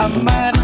I 0.00 0.08
might 0.08 0.59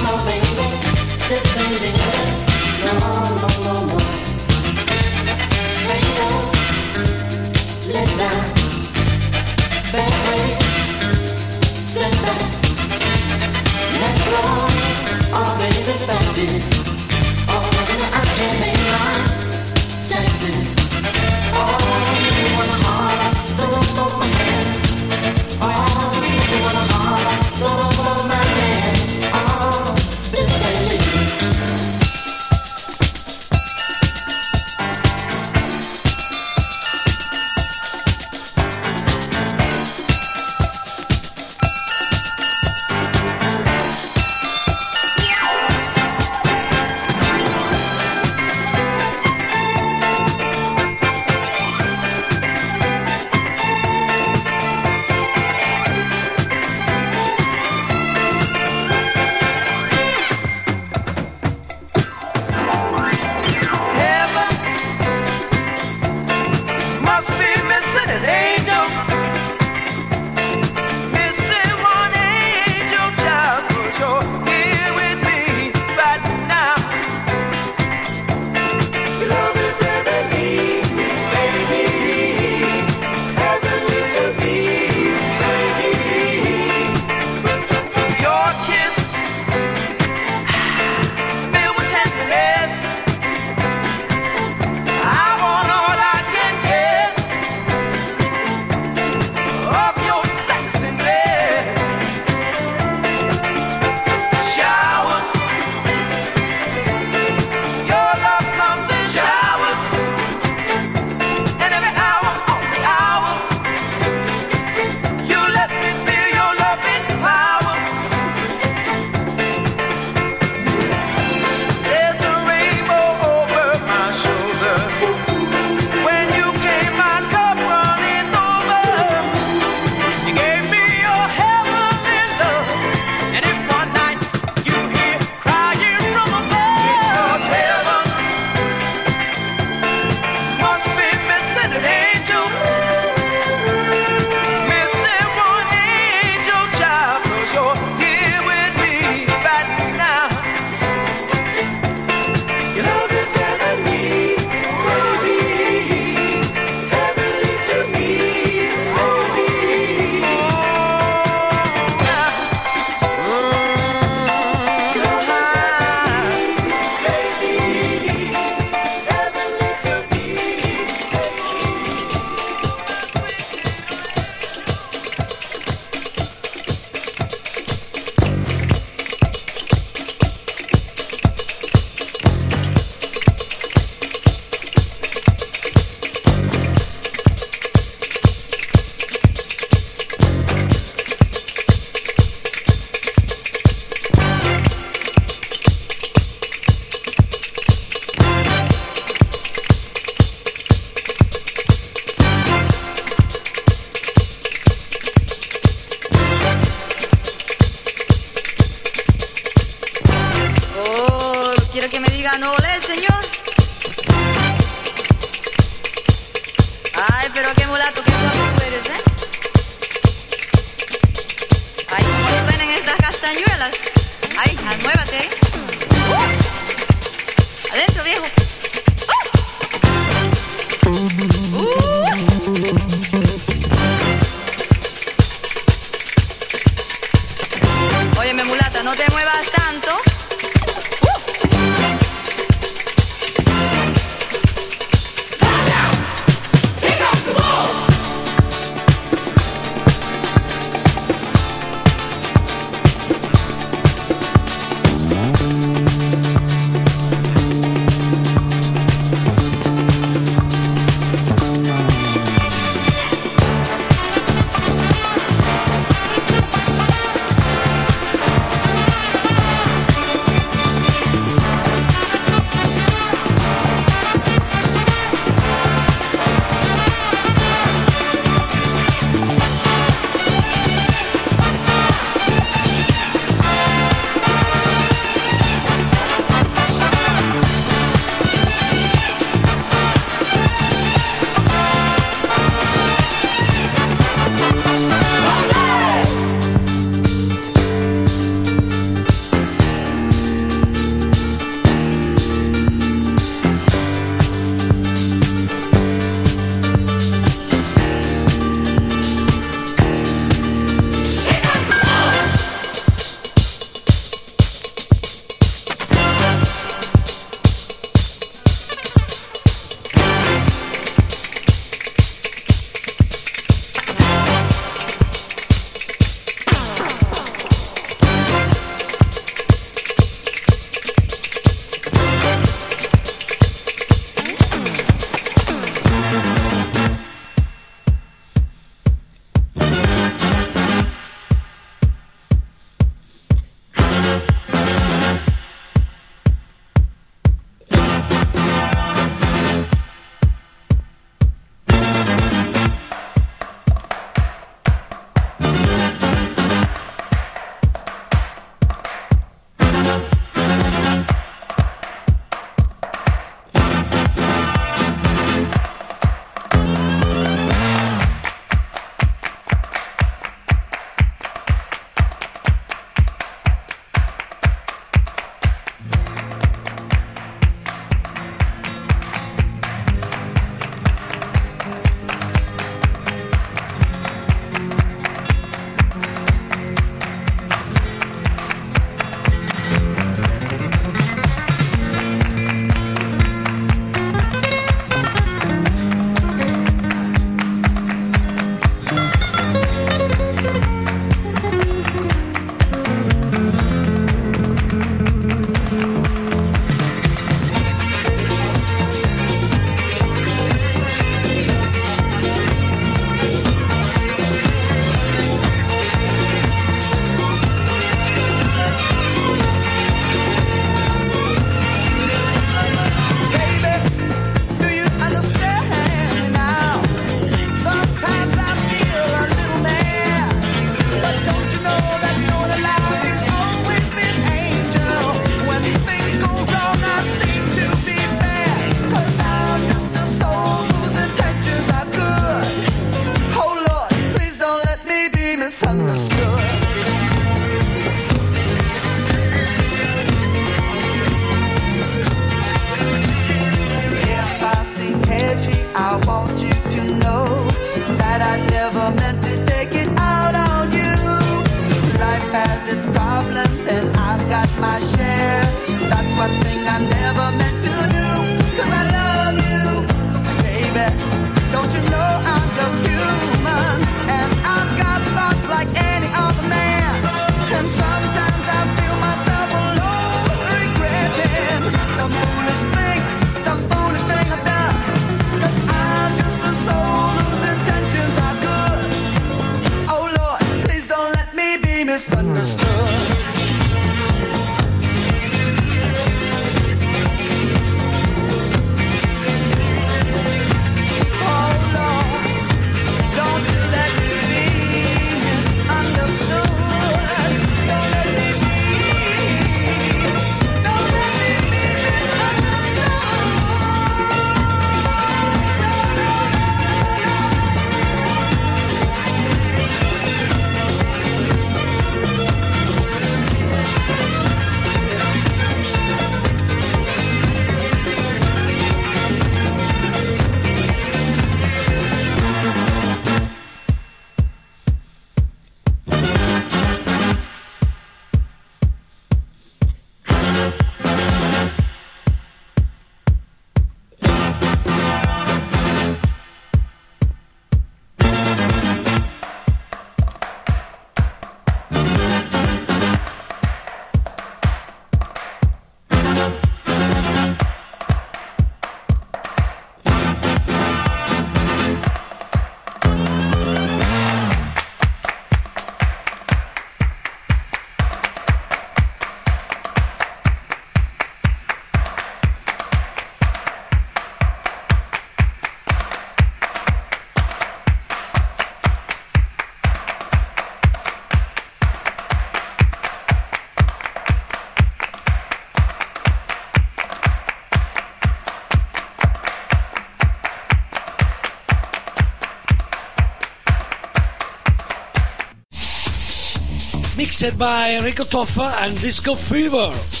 mixed 597.11 597.37
by 597.37 597.71
Enrico 597.71 598.05
Toffa 598.05 598.53
and 598.63 598.79
Disco 598.79 599.15
Fever. 599.15 600.00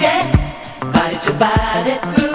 body 0.00 1.18
to 1.18 1.32
body. 1.34 2.29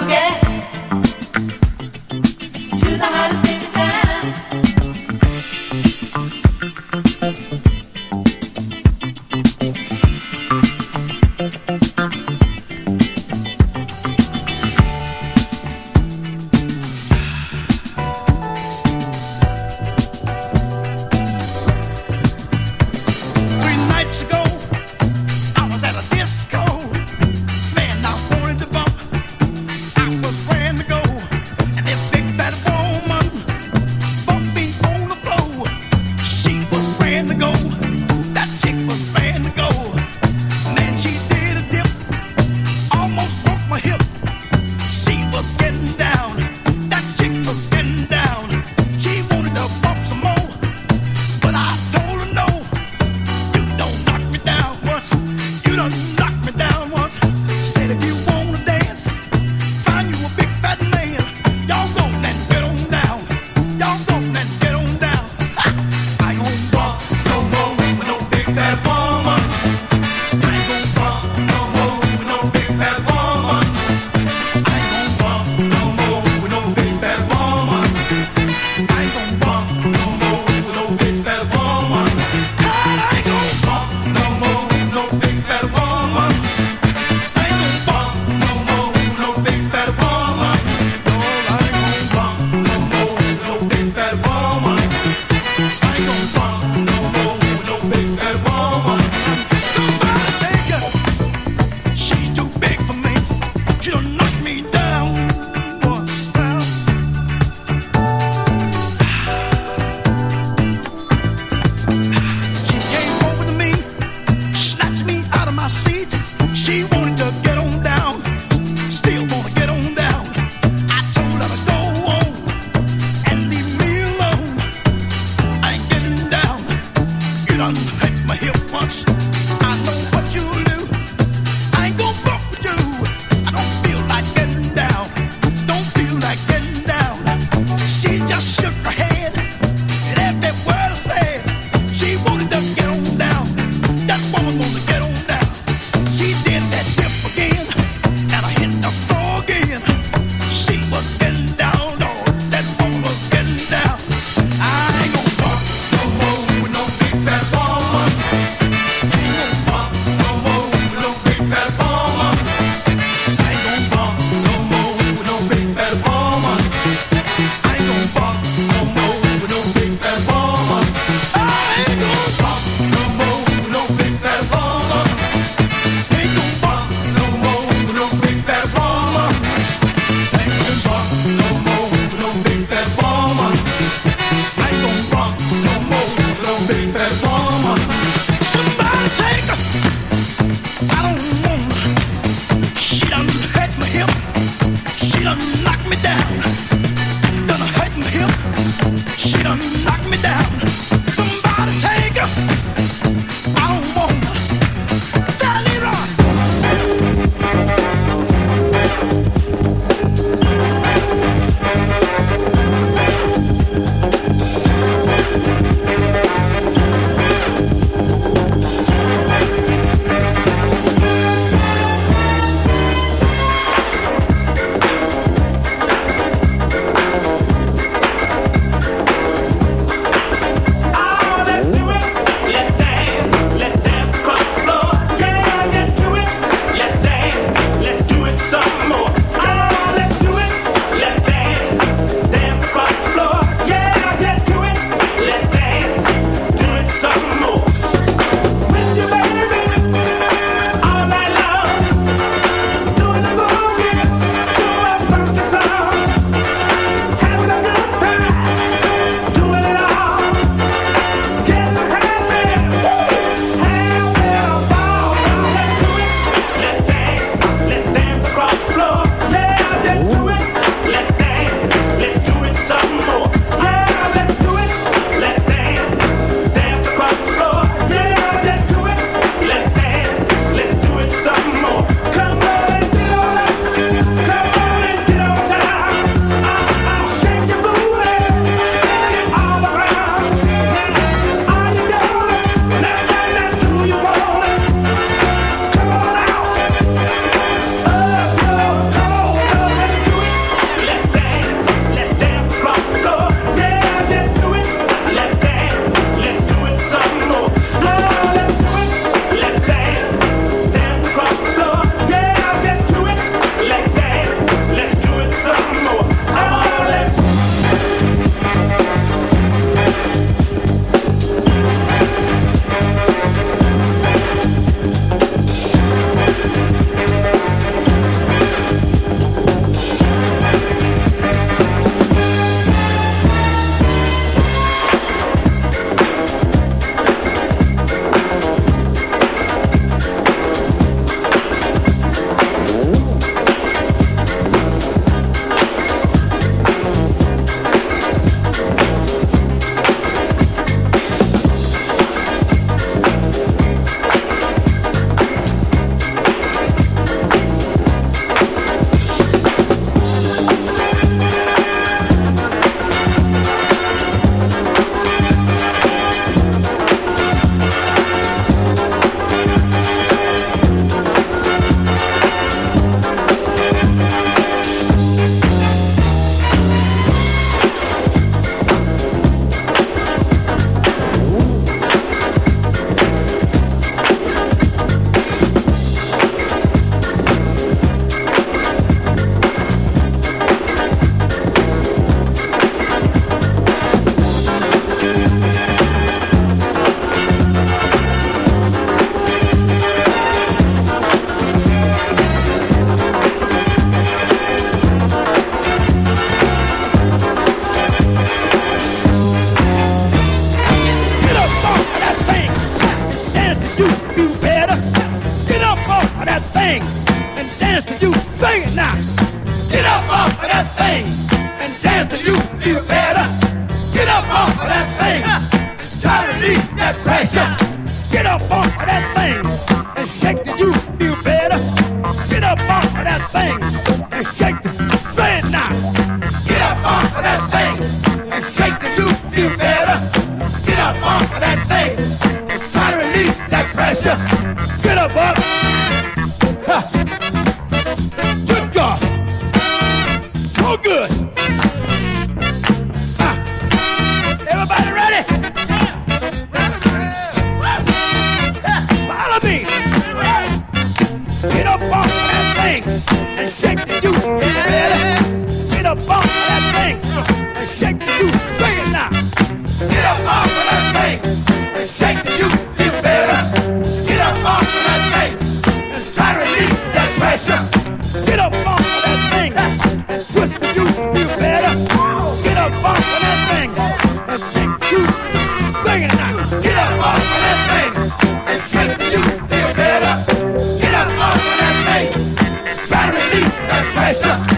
Pressure. 494.06 494.55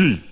parti. 0.00 0.29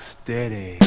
Steady. 0.00 0.79